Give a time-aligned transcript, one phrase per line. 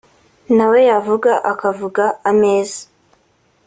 [0.55, 2.81] nawe yavuga akavuga ameza